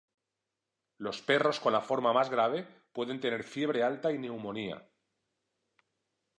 [0.97, 4.83] Los perros con la forma más grave pueden tener fiebre alta y neumonía.